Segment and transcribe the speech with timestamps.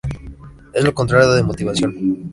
[0.73, 2.27] Es lo contrario de motivación.